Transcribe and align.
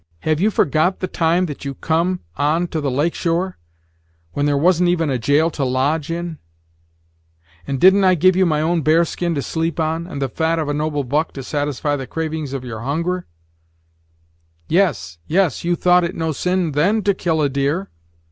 Have 0.21 0.41
you 0.41 0.49
forgot 0.49 0.97
the 0.99 1.05
time 1.05 1.45
that 1.45 1.63
you 1.63 1.75
come 1.75 2.21
on 2.35 2.65
to 2.69 2.81
the 2.81 2.89
lake 2.89 3.13
shore, 3.13 3.59
when 4.33 4.47
there 4.47 4.57
wasn't 4.57 4.89
even 4.89 5.11
a 5.11 5.19
jail 5.19 5.51
to 5.51 5.63
lodge 5.63 6.09
in: 6.09 6.39
and 7.67 7.79
didn't 7.79 8.03
I 8.03 8.15
give 8.15 8.35
you 8.35 8.43
my 8.47 8.61
own 8.61 8.81
bear 8.81 9.05
skin 9.05 9.35
to 9.35 9.43
sleep 9.43 9.79
on, 9.79 10.07
and 10.07 10.19
the 10.19 10.27
fat 10.27 10.57
of 10.57 10.67
a 10.69 10.73
noble 10.73 11.03
buck 11.03 11.33
to 11.33 11.43
satisfy 11.43 11.95
the 11.97 12.07
cravings 12.07 12.51
of 12.51 12.65
your 12.65 12.79
hunger? 12.79 13.27
Yes, 14.67 15.19
yes 15.27 15.63
you 15.63 15.75
thought 15.75 16.03
it 16.03 16.15
no 16.15 16.31
sin 16.31 16.71
then 16.71 17.03
to 17.03 17.13
kill 17.13 17.39
a 17.39 17.47
deer! 17.47 17.91